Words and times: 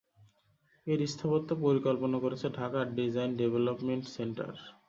এর 0.87 0.99
স্থাপত্য 1.07 1.49
পরিকল্পনা 1.63 2.17
করেছে 2.19 2.47
ঢাকার 2.57 2.85
ডিজাইন 2.97 3.31
ডেভেলপমেন্ট 3.37 4.05
সেন্টার। 4.15 4.51